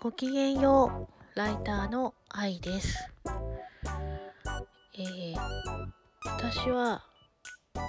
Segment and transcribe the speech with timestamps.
[0.00, 2.96] ごきげんよう、ライターの愛です。
[4.94, 5.36] えー、
[6.24, 7.09] 私は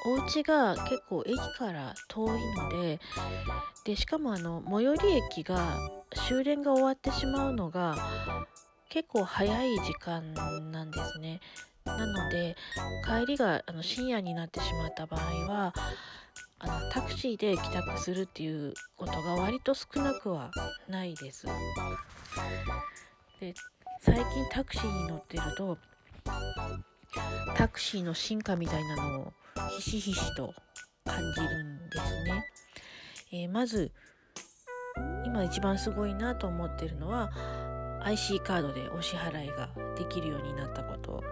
[0.05, 3.00] お家が結構駅から遠いので、
[3.86, 5.77] でしかもあの最寄り駅が
[6.27, 7.96] 終電が終わってしまうのが
[8.89, 10.33] 結構早い時間
[10.71, 11.39] なんですね。
[11.86, 12.55] なので
[13.05, 15.21] 帰りがあの深夜になってしまった場合
[15.52, 15.74] は
[16.60, 20.52] あのタクシーで帰宅するっていうことが割と少なくは
[20.88, 21.47] ないです。
[23.39, 23.55] で
[24.00, 25.77] 最近タクシーに乗ってると
[27.55, 29.33] タクシーの進化みたいなのを
[29.70, 30.54] ひしひしと
[31.06, 32.45] 感じるんですね。
[33.33, 33.92] えー、まず
[35.25, 37.31] 今一番すごいなと思ってるのは
[38.03, 41.23] IC カードでお支払いができるようになったこと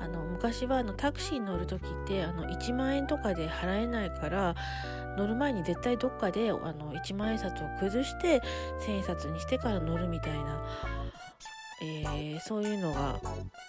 [0.00, 4.54] あの昔はあのタクシーに乗る時ってあの1万円とかで払えないから
[5.16, 8.40] 乗る前に絶対どっかであの1万円札を崩して
[8.86, 10.62] 1000円札にしてから乗るみたいな、
[11.80, 13.20] えー、そういうのが、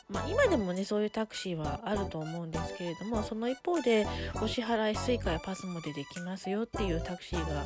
[0.10, 4.08] まあ、今でもねそういうタクシーはあると思うんですけれどもその一方で
[4.42, 7.66] お支払い Suica や PASMO でできますよっていうタクシーが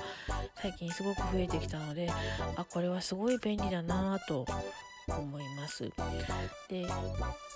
[0.56, 2.10] 最近すごく増えてきたので
[2.56, 4.46] あこれはすごい便利だなと
[5.08, 5.90] 思います。
[6.70, 6.86] で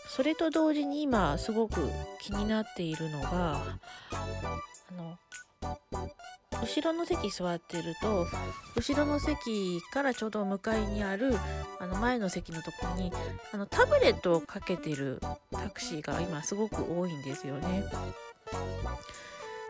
[0.10, 1.90] それと同時に今すごく
[2.22, 3.62] 気になっているのが
[4.12, 4.28] あ
[4.96, 5.18] の
[6.62, 8.28] 後ろの席座ってると
[8.76, 11.36] 後ろの席からちょうど向かいにある
[11.80, 13.12] あの前の席のとこに
[13.54, 15.20] あのタブレットをかけてる
[15.52, 17.84] タクシーが今すごく多いんですよね。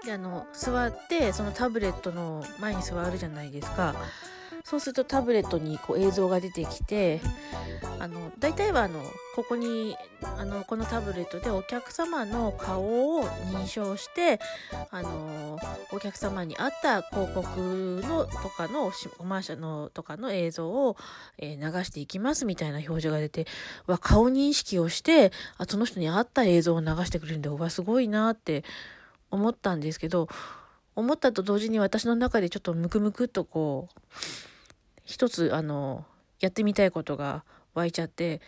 [0.06, 3.94] であの座ってそのタブレットの前に座るじゃないですか。
[4.70, 7.22] そうするとタブレットにこう映像が出てきて
[8.00, 9.02] あの大体はあの
[9.34, 9.96] ここに
[10.38, 12.82] あのこのタブレットでお客様の顔
[13.18, 14.42] を認証して
[14.92, 15.58] あの
[15.94, 20.98] お客様に合った広告のとかのコマーシャルのとかの映像を、
[21.38, 23.48] え、流していきますみたいな表示が出て
[23.86, 28.66] わ顔認識をしてあその人に合った映像を流してくれるんでうわすごいなって
[29.32, 30.28] 思ったんですけど
[30.94, 34.57] 思ったと同時に私の中でちょっとムクムクっとこう
[35.08, 36.06] 一つあの
[36.42, 38.42] やってみたいことが湧いちゃって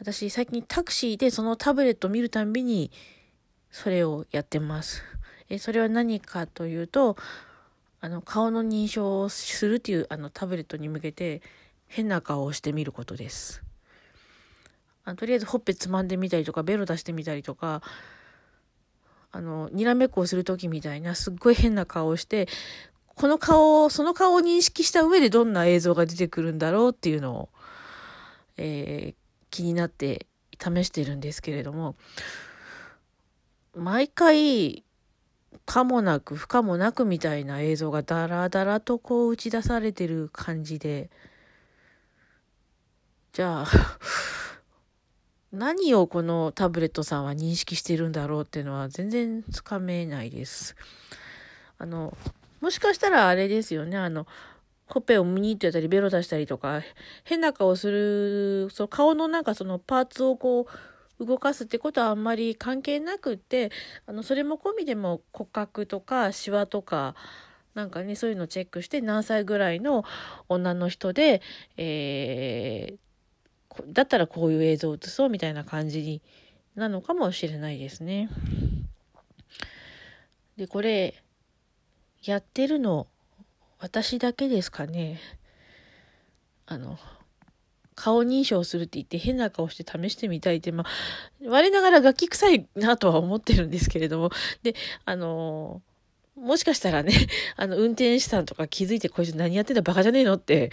[0.00, 2.90] 私最近タクシーでそのタブレットを見るたんびに
[3.70, 5.02] それをやってます。
[5.48, 7.16] えそれは何かというと
[8.00, 11.40] あの顔の認証をするっていうあのタブレットに向けて
[11.86, 13.62] 変な顔をしてみることです。
[15.04, 17.82] あとりあえずほっぺつまんでみたりとかベロ出してみたりとか
[19.30, 22.48] あのにらめっこをする時みたいなすっごい変な顔をして
[23.14, 27.48] この顔を、その顔を認識した上でどんな映像が出てくるんだろうっていうのを、
[28.56, 29.14] えー、
[29.50, 30.26] 気になって
[30.58, 31.96] 試してるんですけれども、
[33.74, 34.84] 毎回、
[35.66, 41.10] 可もなく不可もなくみたいな映像がダラダラとこう打ち出されてる感じで、
[43.32, 43.66] じゃあ、
[45.52, 50.76] 何をこのタブレットさんは認識してるんだろうっていうのは全然つかめないです。
[51.78, 52.16] あの、
[52.60, 54.26] もしかしたらあれですよね、あの、
[54.86, 56.82] ほっぺをムニってやったり、ベロ出したりとか、
[57.24, 60.66] 変な顔する、その顔のなんかそのパーツをこ
[61.18, 63.70] う、動かすってことはあんまり関係なくって、
[64.06, 67.14] あの、それも込みでも骨格とかシワとか、
[67.74, 70.04] なんかね、そういうのをチェックして何歳ぐらいの
[70.48, 71.40] 女の人で、
[71.76, 76.22] えー、だったらこういう映像を映そうみたいな感じに
[76.74, 78.28] なのかもしれないですね。
[80.56, 81.22] で、これ、
[82.22, 83.06] やってるの
[83.78, 85.18] 私だけですかね。
[86.66, 86.98] あの
[87.96, 90.86] 顔認証するって言って変な顔して試してみたいって、まあ、
[91.46, 94.30] 我ながら楽器臭いなとは思ってるんですけれども、
[94.62, 95.82] で、あの
[96.36, 97.12] もしかしたらね、
[97.56, 100.70] あの、運転手さんとか気づいてこいつ何やってんだバカじゃねえのって、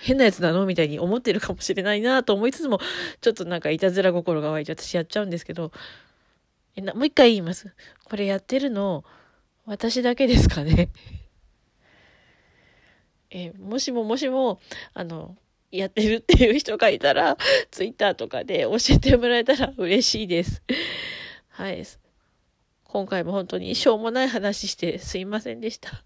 [0.00, 2.80] 変なやつなのみたいに思ってるかもしれないなと思いつつも、
[3.20, 5.70] ちょっとなんかいたずら心が湧いて私やっちゃうんですけど、
[6.74, 7.72] えなもう一回言います。
[8.04, 9.04] これやってるの、
[9.68, 10.88] 私だけですかね
[13.30, 14.60] えもしももしも、
[14.94, 15.36] あの、
[15.70, 17.36] やってるっていう人がいたら、
[17.70, 20.62] ツイッターとかで教えてもらえたら 嬉しいです。
[21.50, 21.84] はい。
[22.84, 26.02] 今回も本当にしょうもない話してすいませんでした。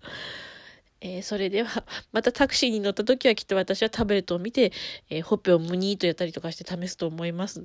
[1.01, 4.73] えー、それでは、またタクシーに乗った時はきっと私はタブレットを見て、
[5.09, 7.65] えー、ほっぺをムニーとやったりとかして試すと思います。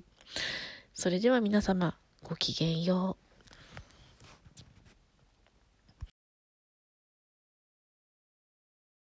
[0.94, 3.27] それでは皆様、ごきげんよう。